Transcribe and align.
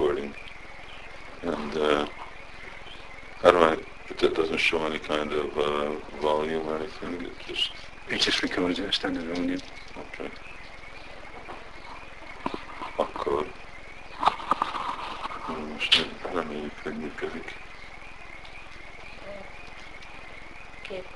recording. 0.00 0.34
And 1.42 1.76
uh, 1.76 2.06
how 3.42 3.50
do 3.50 3.58
I, 3.58 3.72
it 4.08 4.34
doesn't 4.34 4.56
show 4.56 4.82
any 4.86 4.98
kind 4.98 5.30
of 5.30 5.58
uh, 5.58 5.94
volume 6.22 6.66
or 6.66 6.76
anything, 6.76 7.26
it 7.26 7.32
just, 7.46 7.70
It 8.08 8.20
just 8.20 8.42
records 8.42 8.78
at 8.80 8.88
a 8.88 8.92
standard 8.92 9.26
volume. 9.26 9.60
okay. 9.98 10.30
Akkor 12.96 13.46
most 15.72 16.06
reméljük, 16.32 16.78
hogy 16.82 16.96
működik. 16.96 17.54
Két, 20.82 21.06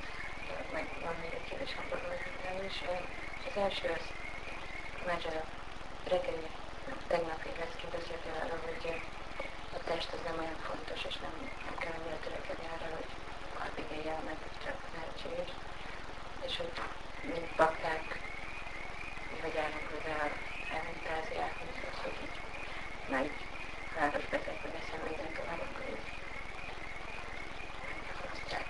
meg 0.73 0.87
van 1.03 1.13
még 1.21 1.31
egy 1.33 1.49
kérdés 1.49 1.75
hamburgerről. 1.75 2.69
Az 3.49 3.57
első 3.57 3.87
az, 3.97 4.11
már 5.05 5.25
a 5.25 5.45
reggeli, 6.09 6.47
tegnapi 7.07 7.49
lesz 7.59 7.75
beszéltél 7.97 8.35
arra, 8.43 8.57
hogy 8.65 9.01
a 9.77 9.79
test 9.87 10.09
az 10.13 10.21
nem 10.27 10.39
olyan 10.43 10.59
fontos, 10.69 11.01
és 11.09 11.15
nem, 11.25 11.35
nem 11.67 11.77
kell 11.81 11.93
annyira 11.97 12.19
törekedni 12.25 12.67
arra, 12.75 12.87
hogy 12.97 13.11
addig 13.65 13.87
éjjel 13.97 14.21
meg 14.29 14.37
csak 14.63 14.77
lehetséges. 14.95 15.51
És 16.45 16.53
hogy 16.57 16.73
mint 17.33 17.55
bakták, 17.55 18.05
vagy 19.41 19.57
állunk 19.63 19.87
hozzá 19.93 20.17
elmentáziák, 20.75 21.55
mint 21.63 21.79
az, 21.89 21.97
hogy 22.03 22.17
így 22.25 22.37
nagy 23.15 23.31
város 23.97 24.25
betegben 24.33 24.73
eszem 24.81 25.01
minden 25.07 25.31
tovább, 25.37 25.61
akkor 25.67 25.85
így 25.95 26.07
megfosztják. 28.07 28.67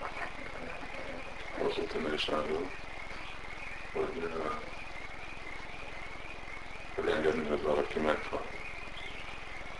Bakták 0.00 0.30
gondolnak 0.48 2.14
is 2.14 2.28
arról, 2.28 2.70
hogy, 3.92 4.32
hogy 6.94 7.08
engedni, 7.08 7.48
hogy 7.48 7.62
valaki 7.62 7.98
meghal. 7.98 8.46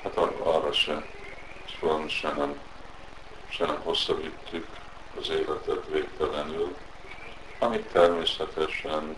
Hát 0.02 0.16
ar- 0.16 0.40
arra 0.40 0.72
se, 0.72 1.06
szóval 1.80 2.08
se 2.08 2.32
nem, 2.32 2.60
se 3.48 3.66
nem 3.66 3.80
hosszabbítjuk 3.80 4.66
az 5.20 5.28
életet 5.28 5.86
végtelenül, 5.90 6.76
amit 7.58 7.86
természetesen 7.86 9.16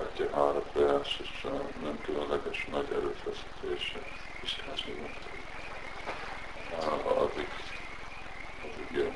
adja 0.00 0.30
hára 0.34 0.62
persze, 0.72 1.16
és 1.20 1.46
nem 1.82 2.00
különleges 2.04 2.66
nagy 2.70 2.86
erőfeszítése. 2.92 3.98
Uh, 6.80 7.22
addig, 7.22 7.48
addig 8.62 8.86
jó. 8.90 9.14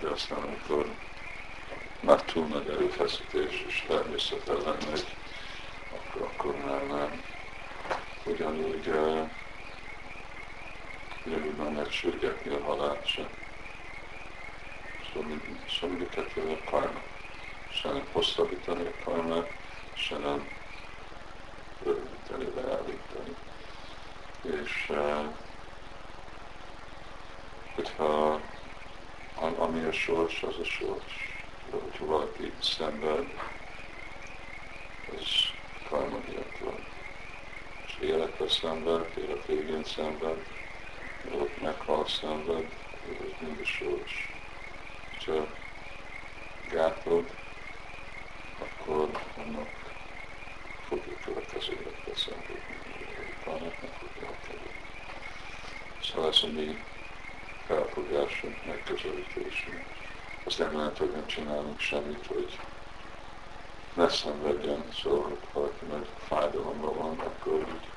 De 0.00 0.08
aztán 0.08 0.38
amikor 0.38 0.86
már 2.00 2.22
túl 2.22 2.46
nagy 2.46 2.68
erőfeszítés 2.68 3.64
és 3.66 3.84
természetelen 3.88 4.76
megy, 4.90 5.16
akkor, 5.94 6.22
akkor 6.22 6.56
már 6.64 6.86
nem. 6.86 7.22
Ugyanúgy, 8.24 8.86
uh, 8.86 9.30
ugyanúgy 11.26 11.54
már 11.56 11.70
megsürgetni 11.70 12.54
a 12.54 12.62
halált 12.64 13.06
sem. 13.06 13.28
Szóval, 15.12 15.28
mind- 15.28 15.70
szóval 15.80 15.96
a 16.00 16.08
kettő 16.14 16.58
a 16.64 16.70
karma. 16.70 17.00
Se 17.70 17.88
nem 17.88 18.06
hosszabbítani 18.12 18.86
a 18.86 19.04
karmát, 19.04 19.50
se 19.94 20.16
nem 20.16 20.48
rövidíteni, 21.82 22.46
leállítani. 22.54 23.36
És 24.42 24.86
uh, 24.88 25.34
hogyha 27.74 28.40
ami 29.40 29.84
a 29.84 29.92
sors, 29.92 30.42
az 30.42 30.58
a 30.58 30.64
sors. 30.64 31.29
Hogyha 31.70 32.06
valaki 32.06 32.52
szenved, 32.60 33.26
az 35.16 35.26
karma 35.88 36.18
miatt 36.28 36.58
van. 36.58 36.86
És 37.86 37.96
életre 38.00 38.48
szenved, 38.48 39.12
élet 39.18 39.46
végén 39.46 39.84
szenved, 39.84 40.46
ott 41.32 41.60
meghal 41.60 42.06
szenved, 42.06 42.72
ez 43.08 43.40
mind 43.40 43.60
a 43.60 43.64
sors. 43.64 44.30
Ha 45.26 45.46
gátod, 46.70 47.30
akkor 48.58 49.10
annak 49.36 49.68
fogja 50.88 51.16
következő 51.24 51.72
életre 51.72 52.14
szenvedni. 52.14 52.78
Karmát 53.44 53.82
nem 53.82 53.90
fogja 53.98 54.28
elkerülni. 54.28 54.74
Szóval 56.02 56.28
ez 56.28 56.42
a 56.42 56.46
mi 56.46 56.84
felfogásunk, 57.66 58.66
megközelítésünk. 58.66 59.99
Az 60.44 60.56
nem 60.56 60.76
lehet, 60.76 60.98
hogy 60.98 61.10
nem 61.10 61.26
csinálunk 61.26 61.80
semmit, 61.80 62.26
hogy 62.26 62.58
ne 63.94 64.08
szenvedjen, 64.08 64.84
szóval, 65.02 65.22
hogy 65.22 65.38
valaki 65.52 65.84
nagy 65.84 66.08
fájdalomban 66.26 66.96
van, 66.96 67.18
akkor 67.18 67.58
így 67.58 67.88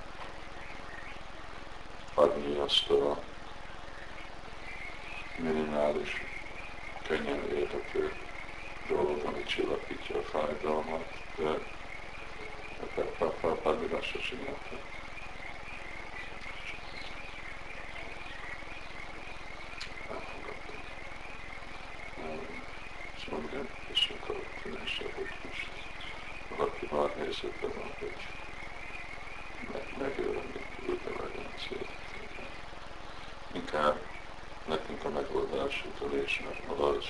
adni 2.14 2.58
azt 2.58 2.90
a 2.90 3.20
minimális, 5.38 6.22
könnyen 7.08 7.52
érhető 7.52 8.14
dolgot, 8.88 9.24
ami 9.24 9.44
csillapítja 9.44 10.18
a 10.18 10.22
fájdalmat, 10.22 11.06
de 11.36 11.60
Prabhupád 13.18 13.94
azt 13.94 14.04
se 14.04 14.20
csinálta. 14.20 14.78
Szóval 23.24 23.44
igen, 23.52 23.68
és 23.92 24.14
akkor 24.20 24.36
különösen, 24.62 25.08
hogy 25.16 25.30
most 25.46 25.70
valaki 26.58 26.88
már 26.92 27.10
helyzetben 27.18 27.72
van, 27.76 27.92
hogy 28.00 28.16
meg, 29.74 29.96
megölni, 29.98 30.66
őbe 30.88 31.24
legyen 31.24 31.52
az 31.56 31.68
életében. 31.72 32.50
Inkább 33.52 34.00
nekünk 34.68 35.04
a 35.04 35.10
megoldás 35.10 35.86
utolésnek 35.96 36.62
az, 36.78 37.06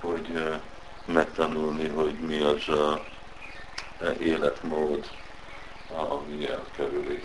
hogy 0.00 0.58
megtanulni, 1.04 1.88
hogy 1.88 2.18
mi 2.18 2.40
az 2.40 2.68
a 2.68 3.04
eh, 4.00 4.20
életmód, 4.20 5.10
ami 5.88 6.48
elkerüli 6.48 7.22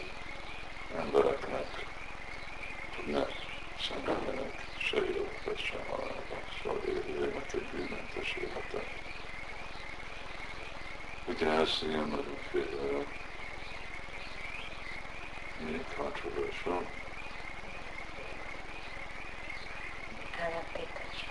embereknek, 0.98 1.86
hogy 2.96 3.14
ne 3.14 3.26
szenvedjenek 3.80 4.66
se 4.78 4.98
életet, 4.98 5.58
se 5.58 5.78
halálba, 5.90 6.38
szóval 6.62 6.82
éljenek 6.86 7.54
egy 7.54 7.68
bűnmentes 8.40 8.74
életet. 8.74 8.86
Ugye 11.28 11.50
ez 11.50 11.80
ilyen 11.84 12.08
nagyobbféle 12.08 13.06
mi 15.60 15.86
controversial. 15.98 16.86
ellentétes. 20.40 21.30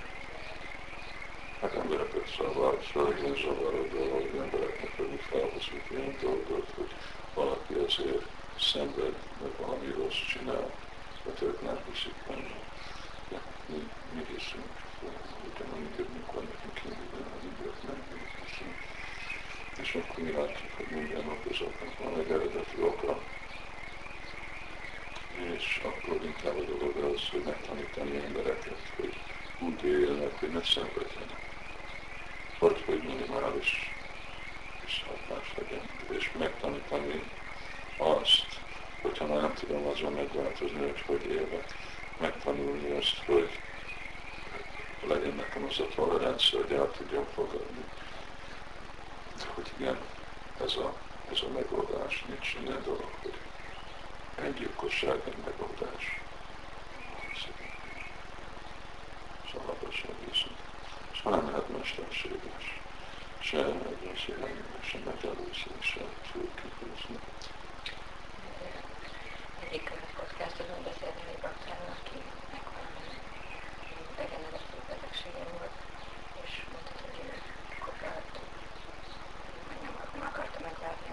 Hát 1.61 1.75
embereket 1.75 2.35
zavar, 2.37 2.79
szóval 2.93 3.17
ilyen 3.19 3.35
zavaró 3.35 3.87
dolog, 3.87 4.37
embereknek 4.37 4.95
pedig 4.97 5.21
felhozzuk 5.21 5.83
ilyen 5.91 6.17
dolgot, 6.21 6.71
hogy 6.77 6.95
valaki 7.35 7.75
azért 7.75 8.27
szenved, 8.59 9.15
mert 9.43 9.57
valami 9.59 9.91
rossz 9.91 10.23
csinál, 10.29 10.71
mert 11.25 11.43
ők 11.43 11.63
nem 11.63 11.79
hiszik 11.93 12.15
benne. 12.15 12.25
De 12.25 12.25
mi, 12.25 12.25
mi 12.25 12.25
hiszünk, 12.25 12.25
ugyanúgy 12.25 12.25
időnk 12.25 12.25
van 12.25 12.25
nekünk 12.25 12.25
indulni, 12.25 12.25
az 12.27 12.33
idők 12.33 12.33
nem 12.33 12.35
mi 12.35 12.43
hiszünk. 12.43 12.65
És 19.81 19.95
akkor 19.95 20.25
mi 20.25 20.31
látjuk, 20.31 20.73
hogy 20.77 20.87
minden 20.91 21.29
okozatnak 21.29 21.99
van 21.99 22.19
egy 22.19 22.31
eredeti 22.31 22.83
oka, 22.83 23.19
és 25.55 25.81
akkor 25.85 26.25
inkább 26.25 26.57
a 26.57 26.65
dolog 26.65 26.97
az, 26.97 27.29
hogy 27.31 27.43
megtanítani 27.45 28.17
embereket, 28.17 28.93
hogy 28.97 29.17
úgy 29.59 29.85
éljenek, 29.85 30.39
hogy 30.39 30.53
ne 30.53 30.63
szenvedjenek. 30.63 31.41
Vagy 32.59 32.83
hogy 32.87 33.03
minimális 33.03 33.91
és 34.87 35.05
hatás 35.07 35.55
legyen. 35.57 35.83
És 36.19 36.33
megtanítani 36.39 37.23
azt, 37.97 38.61
hogyha 39.03 39.27
már 39.27 39.41
nem 39.41 39.55
tudom 39.55 39.87
azon 39.87 40.13
megváltozni, 40.13 40.79
hogy 40.79 41.03
hogy 41.07 41.25
élek, 41.31 41.75
megtanulni 42.21 42.91
azt, 42.91 43.17
hogy 43.27 43.61
legyen 45.07 45.35
nekem 45.35 45.65
az 45.65 45.79
a 45.79 45.95
tolerancia, 45.95 46.59
hogy 46.61 46.73
el 46.73 46.91
tudjam 46.91 47.25
fogadni. 47.35 47.85
Hogy 49.55 49.71
igen, 49.79 49.99
ez 50.65 50.77
a, 50.77 50.95
ez 51.31 51.41
a 51.43 51.49
megoldás, 51.49 52.25
nincs 52.29 52.57
ilyen 52.63 52.83
dolog, 52.85 53.11
hogy 53.23 53.35
öngyilkosság 54.37 55.21
egy 55.25 55.37
megoldás. 55.45 56.21
Szabadosság 59.53 60.15
viszont. 60.31 60.59
Szóval 61.17 61.41
nem 61.41 61.51
lehet 61.51 61.69
mesterséges. 61.79 62.81
Se 63.39 63.57
megbeszélni, 63.57 64.65
se 64.83 64.99
megelőzni, 65.05 65.77
se 65.81 66.01
túlképőzni. 66.33 67.19
Egyik 69.65 69.91
podcastokban 70.17 70.83
beszéltem 70.83 71.27
egy 71.33 71.41
baktáról, 71.47 71.93
aki 71.99 72.19
megvalami 72.53 73.07
degeneratív 74.17 74.83
betegsége 74.89 75.45
volt, 75.57 75.77
és 76.45 76.53
mondta, 76.73 76.93
hogy 77.05 77.19
ő 77.27 77.33
kokált, 77.87 78.33
meg 79.69 79.79
nem, 79.85 79.95
nem 80.15 80.27
akarta 80.31 80.59
megválni 80.69 81.07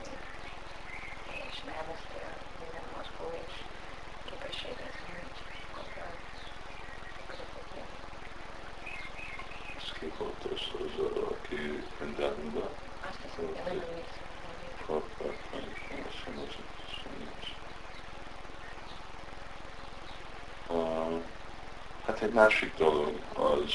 egy 22.33 22.39
másik 22.39 22.77
dolog 22.77 23.19
az, 23.33 23.73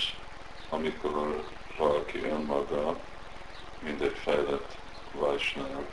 amikor 0.69 1.44
valaki 1.76 2.19
önmaga, 2.25 2.96
mint 3.81 4.00
egy 4.00 4.16
fejlett 4.22 4.76
Vajsnáv, 5.12 5.84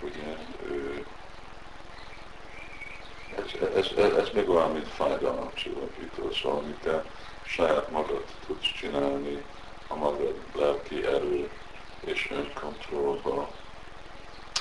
ugye 0.00 0.36
ő 0.66 1.06
ez, 3.36 3.70
ez, 3.74 3.90
ez, 3.96 4.12
ez 4.12 4.28
még 4.34 4.48
olyan, 4.48 4.70
mint 4.70 4.88
fájdalomcsillapító, 4.88 6.30
szóval 6.30 6.58
amit 6.58 6.78
te 6.78 7.04
saját 7.44 7.90
magad 7.90 8.24
tudsz 8.46 8.72
csinálni, 8.72 9.44
a 9.88 9.94
magad 9.94 10.40
lelki 10.54 11.06
erő 11.06 11.50
és 12.04 12.30
önkontrollba, 12.30 13.50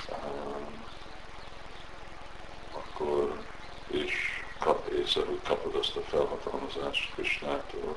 um, 0.10 0.84
akkor 2.72 3.42
és 3.88 4.42
észre, 5.12 5.30
hogy 5.30 5.42
kapod 5.44 5.76
azt 5.76 5.96
a 5.96 6.02
felhatalmazást 6.02 7.14
Krisnától, 7.14 7.96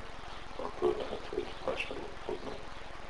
akkor 0.57 0.95
lehet, 0.99 1.27
hogy 1.35 1.45
másnap 1.67 1.99
fognak 2.25 2.57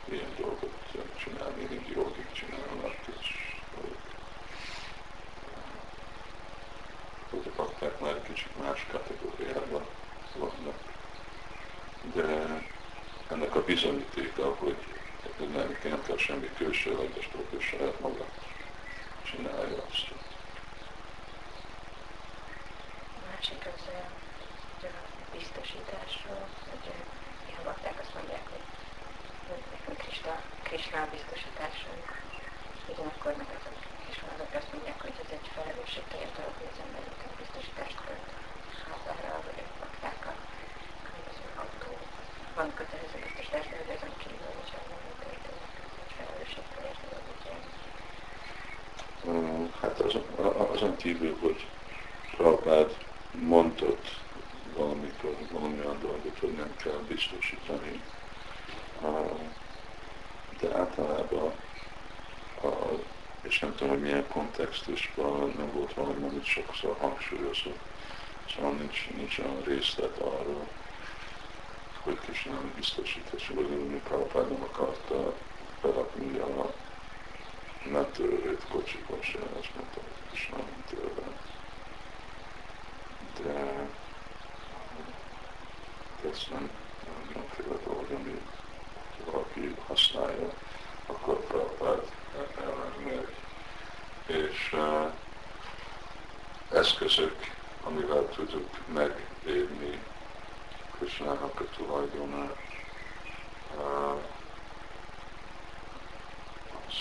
ilyen 0.05 0.35
dolgot 0.39 0.73
csinálni, 1.17 1.67
mint 1.71 1.89
jogik 1.89 2.33
csinálnak, 2.33 2.97
és 3.21 3.56
hogy 7.31 7.47
a 7.47 7.56
bakták 7.56 8.01
már 8.01 8.23
kicsit 8.23 8.62
más 8.62 8.87
kategóriában 8.91 9.87
vannak. 10.37 10.79
De 12.12 12.62
ennek 13.29 13.55
a 13.55 13.65
bizonyítéka, 13.65 14.55
hogy 14.59 14.77
nem, 15.39 15.77
nem 15.85 16.03
kell 16.07 16.17
semmi 16.17 16.50
külső, 16.57 16.95
hogy 16.95 17.31
a 17.57 17.61
saját 17.61 18.00
maga 18.00 18.25
csinálja 19.23 19.85
azt. 19.91 20.24
Másik 23.44 23.67
az 23.75 23.87
a 23.93 25.00
biztosításról, 25.37 26.44
hogy 26.70 26.87
ilyen 27.49 27.64
bakták 27.69 27.96
azt 28.02 28.14
mondják, 28.19 28.44
hogy 28.52 28.64
nekünk 29.75 29.99
Krishna, 30.05 30.35
Krishna 30.69 30.99
a 31.02 31.12
biztosításunk, 31.14 32.05
ugyanakkor 32.91 33.32
meg 33.41 33.50
azok 33.58 33.76
azok 34.35 34.52
azt 34.61 34.73
mondják, 34.75 35.00
hogy 35.06 35.17
ez 35.25 35.31
egy 35.37 35.49
felelősségteljes 35.56 36.32
dolog, 36.38 36.55
hogy 36.61 36.70
az 36.73 36.82
ember 36.85 37.02
nekünk 37.12 37.35
biztosítást 37.43 37.99
költ 38.06 38.29
házára, 38.87 39.32
vagy 39.47 39.58
a 39.64 39.67
baktákkal, 39.82 40.37
különböző 41.05 41.47
autó. 41.62 41.93
Van 42.56 42.69
kötelező 42.79 43.19
biztosítás, 43.26 43.64
de 43.70 43.76
ezen 43.97 44.14
kívül, 44.23 44.50
hogy 44.58 44.70
nem 44.93 45.00
történik, 45.06 45.44
ez 45.87 45.97
egy 46.05 46.14
felelősségteljes 46.19 46.99
dolog, 47.05 47.25
ugye. 47.37 47.55
Hát 49.81 49.97
azon, 50.06 50.26
azon 50.75 50.94
kívül, 51.02 51.35
hogy 51.44 51.58
Prabhupád 52.37 52.90
mondott 53.40 54.20
valamikor 54.76 55.37
valamilyen 55.52 55.99
dolgot, 56.00 56.38
hogy 56.40 56.52
nem 56.52 56.74
kell 56.85 57.03
biztosítani. 57.09 58.03
De 60.61 60.77
általában, 60.77 61.53
és 63.43 63.59
nem 63.59 63.75
tudom, 63.75 63.89
hogy 63.89 64.03
milyen 64.03 64.29
kontextusban 64.29 65.55
nem 65.57 65.73
volt 65.73 65.95
valami, 65.95 66.29
amit 66.29 66.45
sokszor 66.45 66.97
hangsúlyozott, 67.01 67.79
szóval 68.55 68.73
nincs, 68.73 69.09
nincs 69.17 69.39
olyan 69.39 69.63
részlet 69.63 70.19
arról, 70.19 70.69
hogy 72.03 72.19
Kisnán 72.21 72.73
biztosítás, 72.77 73.49
vagy 73.49 73.71
úgy 73.71 74.01
Prabhupád 74.01 74.51
nem 74.51 74.63
akarta 74.63 75.35
berakni 75.83 76.39
a 76.39 76.75
metőrét 77.85 78.67
kocsiba 78.71 79.17
se, 79.23 79.39
azt 79.59 79.75
mondta, 79.75 80.01
hogy 80.01 80.31
Kisnán 80.31 80.85
tőle 80.89 81.33
de 83.43 83.89
nem 86.51 86.71
mindenféle 87.25 87.77
dolog, 87.85 88.11
ami 88.11 88.41
valaki 89.31 89.75
használja, 89.87 90.53
akkor 91.07 91.47
Prabhupád 91.47 92.11
ellen 92.57 92.93
megy. 93.05 93.35
És 94.27 94.73
uh, 94.73 95.13
eszközök, 96.71 97.37
amivel 97.85 98.29
tudjuk 98.29 98.69
megélni 98.93 100.01
Köszönnek 100.99 101.61
a 101.61 101.65
tulajdonát, 101.77 102.57
uh, 103.77 104.23
az, 106.87 106.97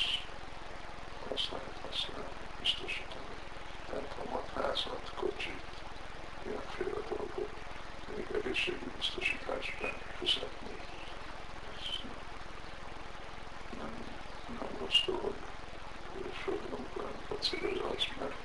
azt 1.34 1.52
lehet 1.52 1.80
használni, 1.90 2.30
biztosítani 2.60 3.24
templomot, 3.90 4.50
házat, 4.56 5.12
kocsit, 5.16 5.64
ilyenféle 6.46 7.02
dolgot, 7.10 7.50
még 8.16 8.28
egészségügyi 8.34 8.92
biztosításra 8.98 9.94
fizetni. 10.20 10.76
Ez 11.78 11.86
nem, 13.78 13.94
nem 14.94 15.06
rossz 15.06 15.06
dolog, 15.06 15.36
és 16.30 16.50
amikor 16.72 17.12
a 17.30 17.34
cél 17.34 17.82
az, 17.96 18.08
mert 18.20 18.36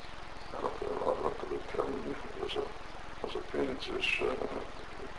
el 0.53 0.65
akar, 0.65 1.25
akarod 1.25 1.67
kerülni, 1.71 2.17
hogy 2.21 2.49
az 2.49 2.57
a, 2.57 2.67
az 3.27 3.35
a 3.35 3.43
pénz, 3.51 3.89
és 3.99 4.21
uh, 4.21 4.33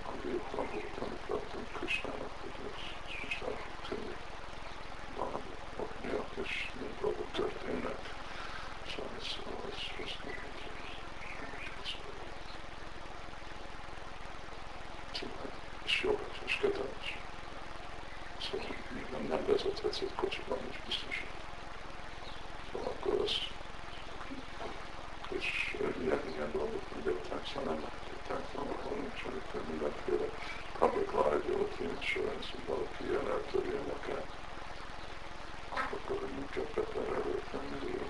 ami 0.10 0.42
van 0.56 0.70
volt, 0.72 0.98
amit 1.02 1.30
adtunk 1.30 1.68
Krisnának, 1.74 2.32
hogy 2.42 2.66
ez, 2.66 2.82
ez 3.08 3.14
most 3.24 3.42
el 3.42 3.56
fog 3.64 3.88
tűnni 3.88 4.16
valami 5.18 5.54
ok 5.78 5.92
miatt, 6.04 6.30
Szóval 18.52 18.68
nem, 19.12 19.24
nem 19.28 19.46
vezethetsz 19.46 20.00
egy 20.00 20.16
kocsiban, 20.16 20.58
és 20.70 20.80
biztos. 20.86 21.26
Szóval 22.72 22.94
akkor 22.98 23.22
az, 23.22 23.32
és 25.30 25.78
ilyen, 25.80 26.22
ilyen 26.36 26.52
dolgok, 26.52 26.84
után 27.06 27.42
szóval 27.48 27.64
nem 27.64 27.82
lehet 27.84 28.10
egy 28.14 28.24
templom, 28.28 28.68
ahol 28.78 28.98
nincs 28.98 29.24
amikor 29.30 29.62
mindenféle 29.70 30.28
public 30.80 31.12
liability 31.12 31.84
insurance, 31.84 32.48
hogy 32.52 32.66
valaki 32.66 33.04
ilyen 33.10 33.28
eltörje 33.32 33.80
neked, 33.92 34.26
akkor 35.94 36.30
inkább 36.38 36.70
betel 36.76 37.16
előtt 37.16 37.52
nem 37.54 37.66
millió 37.72 38.06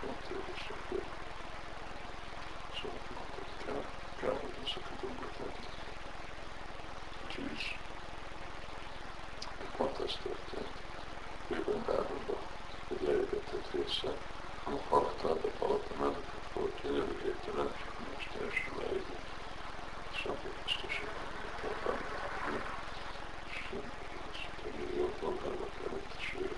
kontézisek. 0.00 0.82
Szóval 2.76 2.98
kell, 3.64 3.84
kell, 4.20 4.36
hogy 4.40 4.54
ezeket 4.64 5.00
dolgokat 5.00 5.38
lenni 5.38 5.78
is. 7.54 7.78
Pont 9.76 9.98
ez 9.98 10.16
történt. 10.22 10.74
Őben 11.48 11.84
Dáronban, 11.86 12.42
hogy 12.88 13.00
leégett 13.02 13.52
egy 13.52 13.80
része, 13.80 14.12
a 14.64 14.70
palata, 14.88 15.34
de 15.34 15.48
palata 15.58 15.94
mellett 15.98 16.30
volt 16.54 16.80
gyönyörű 16.82 17.18
végtelen, 17.22 17.72
és 18.18 18.28
teljesen 18.32 18.72
leégett. 18.78 19.28
És 20.12 20.24
akkor 20.24 20.50
biztos, 20.64 20.98
hogy 20.98 21.08
tartalmi. 21.62 22.60
És 23.50 23.56
azt 23.56 23.72
mondta, 23.72 24.62
hogy 24.62 24.96
jó 24.96 25.14
dolgába 25.20 25.66
kellett, 25.76 26.14
és 26.18 26.34
ő 26.38 26.56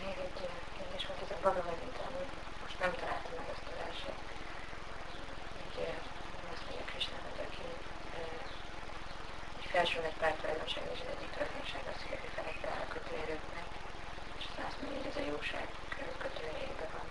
Még 0.00 0.16
egy 0.24 0.48
kérdés 0.76 1.06
volt, 1.06 1.22
ez 1.22 1.30
a 1.30 1.40
Bhagavad 1.40 1.78
Gita, 1.84 2.02
amit 2.08 2.32
most 2.62 2.78
nem 2.80 2.92
találtam 3.00 3.32
meg 3.36 3.48
azt 3.54 3.66
a 3.70 3.74
verset. 3.82 4.18
Így 5.62 5.78
azt 6.52 6.64
mondja 6.66 6.84
Krishna, 6.90 7.16
hogy 7.26 7.40
aki 7.46 7.66
egy 9.86 9.92
felső 9.92 10.08
egy 10.10 10.18
pár 10.22 10.34
tulajdonság, 10.40 10.84
és 10.94 11.00
az 11.04 11.10
egyik 11.16 11.30
tulajdonság 11.34 11.82
az, 11.92 11.98
hogy 12.04 12.14
aki 12.18 12.28
felette 12.36 12.68
áll 12.74 12.82
a 12.86 12.92
kötőerőknek, 12.94 13.66
és 14.38 14.44
aztán 14.48 14.66
azt 14.70 14.78
mondja, 14.80 14.98
hogy 15.00 15.10
ez 15.12 15.18
a 15.22 15.24
jóság 15.32 15.66
kötőerőjében 16.22 16.90
van. 16.96 17.06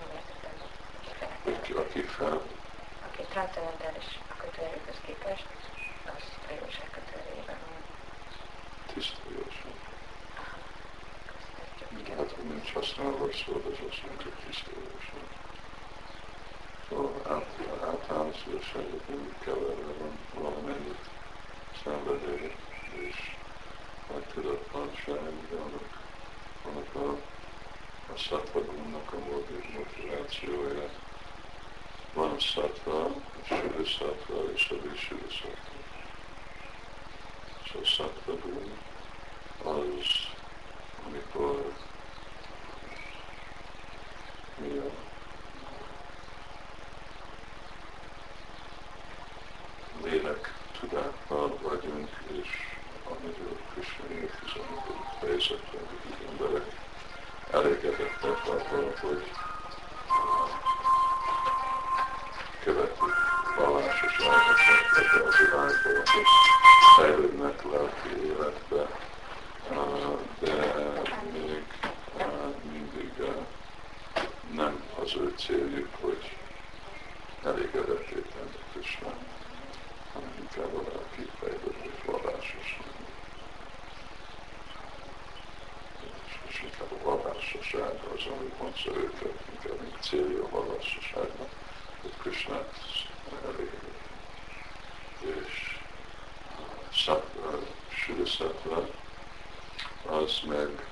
Nem 0.00 0.10
értettem, 0.18 0.54
aki 0.98 1.12
felette 1.20 1.48
Aki, 1.58 1.72
aki 1.82 2.00
fel, 2.18 2.36
aki 3.08 3.22
transzendentális 3.34 4.08
a 4.32 4.34
kötőerőkhöz 4.42 5.00
képest, 5.06 5.46
az 6.14 6.24
a 6.48 6.52
jóság 6.60 6.88
kötőerőjében 6.96 7.58
van. 7.66 7.82
tiszta 8.92 9.22
jóság. 9.38 9.76
De 12.06 12.12
hát, 12.18 12.30
nincs 12.50 12.70
használva 12.76 13.24
a 13.30 13.32
szó, 13.40 13.50
az 13.70 13.78
azt 13.90 14.02
mondja, 14.06 14.26
hogy 14.28 14.40
tiszta 14.46 14.70
jóság. 14.86 15.24
Szóval 17.28 17.44
át, 17.82 17.88
általános 17.88 18.44
mindig 19.08 19.34
keverve 19.38 19.92
van 19.98 20.18
valamennyit 20.34 21.08
szenvedély 21.84 22.54
és 22.90 23.36
nagy 24.12 24.22
tudatlanság, 24.22 25.18
annak, 25.50 26.02
annak 26.64 26.94
a, 26.94 27.10
a 28.12 28.16
szatvagunknak 28.16 29.12
a 29.12 29.18
motivációja. 29.74 30.90
Van 32.14 32.30
a 32.30 32.40
szatva, 32.40 33.04
a 33.04 33.44
sűrű 33.46 33.84
szatva 33.84 34.52
és 34.54 34.70
a 34.70 34.74
vízsűrű 34.82 35.26
szatva. 35.28 35.76
So 37.64 37.84
sattva 37.84 38.32
guna 38.36 38.74
az, 39.64 40.06
amikor 41.06 41.72
mi 44.56 44.76
a 44.76 44.87
südöszetve, 98.68 98.96
az 100.04 100.40
meg 100.46 100.86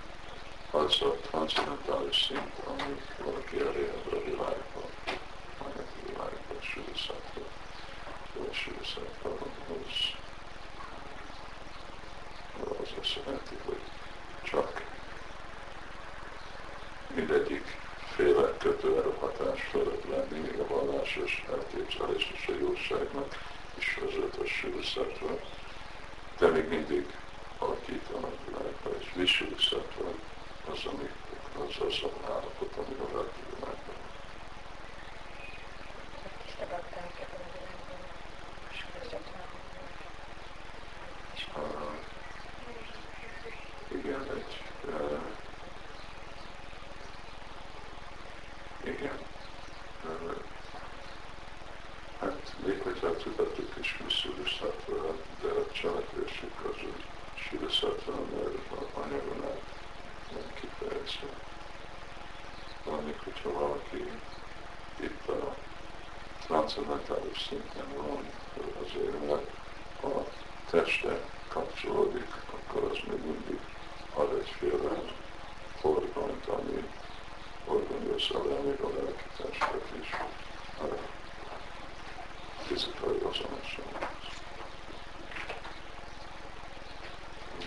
az 0.71 1.02
a 1.02 1.16
transzendentális 1.21 2.25
szint, 2.25 2.52
ami 2.66 3.00
valaki 3.25 3.61
elérhet 3.61 4.12
a 4.12 4.25
világban, 4.25 4.90
anyagi 5.59 6.00
világban, 6.06 6.61
südöszetve. 6.61 7.40
A 8.50 8.54
südöszetve 8.54 9.28
az, 9.28 10.14
az 12.80 12.88
azt 13.00 13.18
jelenti, 13.25 13.56
hogy 13.64 13.80
csak 14.42 14.83
mindegyik 17.14 17.76
féle 18.14 18.56
kötőerő 18.59 19.14
hatás 19.21 19.62
fölött 19.62 20.04
lenni, 20.09 20.38
még 20.38 20.59
a 20.59 20.66
vallásos 20.66 21.45
elképzelés 21.50 22.33
és 22.35 22.49
a 22.49 22.59
jóságnak 22.59 23.38
is 23.78 23.99
vezet 24.00 24.37
a 24.37 24.47
südöszetve, 24.47 25.40
de 26.38 26.47
még 26.47 26.68
mindig 26.68 27.06
alakítanak 27.59 28.45
világba, 28.47 28.91
és 29.01 29.13
visülszetve 29.15 30.09
az, 30.71 30.85
ami, 30.85 31.11
az 31.59 31.87
az 31.87 32.03
a 32.03 32.33
állapot, 32.33 32.77
ami 32.77 32.95
a 32.99 33.17
lelki 33.17 33.41
világban. 33.55 33.95
Uh, 41.57 41.95
igen, 43.89 44.27
egy, 44.35 44.63
uh, 44.85 45.21
igen, 48.85 49.19
uh, 50.05 50.37
hát 52.21 52.55
még 52.65 52.83
hogyha 52.83 53.17
tudatuk 53.17 53.77
is 53.81 53.97
viszülőszatva, 54.05 55.17
de 55.41 55.49
a 55.49 55.73
cselekvésük 55.73 56.65
az 56.65 56.83
úgy 56.83 57.05
sűrűszatva, 57.35 58.13
mert 58.13 58.71
a 58.95 59.01
anyagon 59.01 59.45
át 59.45 59.63
nem 60.33 60.53
kifejezve. 60.61 61.29
Valamik, 62.85 63.21
hogyha 63.25 63.53
valaki 63.53 64.11
itt 65.01 65.29
a 65.29 65.55
transzendentális 66.47 67.47
szinten 67.49 67.87
van, 67.97 68.31
azért 68.85 69.27
mert 69.27 69.51
a 70.03 70.25
teste 70.76 71.21
kapcsolódik, 71.49 72.28
akkor 72.52 72.90
az 72.90 72.99
még 73.09 73.21
mindig 73.25 73.59
ad 74.14 74.38
egyféle 74.40 75.00
forgalmat, 75.80 76.47
ami 76.47 76.88
organizálja 77.64 78.62
még 78.62 78.80
a 78.80 78.88
lelki 78.88 79.25
testet 79.37 79.92
is 80.00 80.11
fizikai 82.66 83.18
azonosság. 83.18 84.09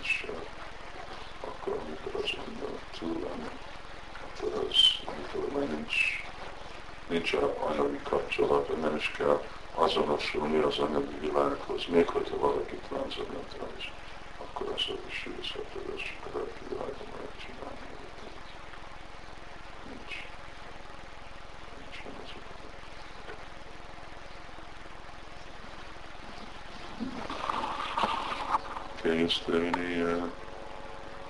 És 0.01 0.25
akkor, 1.41 1.79
amikor 1.85 2.21
az 2.23 2.31
ember 2.47 2.69
túl 2.99 3.19
van, 3.19 3.49
akkor 4.27 4.65
az, 4.69 4.77
amikor 5.05 5.59
már 5.59 5.67
nincs, 5.67 5.95
nincs 7.07 7.33
anyagi 7.59 7.99
kapcsolat, 8.03 8.81
nem 8.81 8.95
is 8.95 9.11
kell 9.11 9.41
azonosulni 9.81 10.57
az 10.57 10.79
anyagi 10.79 11.17
világhoz, 11.19 11.85
még 11.85 12.07
hogyha 12.07 12.37
valaki 12.37 12.75
transzendentális, 12.87 13.91
akkor 14.37 14.73
az 14.75 14.85
a 14.89 15.11
sűrűszetedés 15.11 16.17
a 16.23 16.37
lelki 16.37 16.63
világban 16.69 17.07
megcsinálni. 17.21 17.87
Nincs. 19.89 20.15
Nincsen 21.77 22.11
az 22.23 22.31
Okay, 28.99 29.23
is 29.23 29.39
there 29.45 29.65
any 29.65 30.01
uh, 30.01 30.48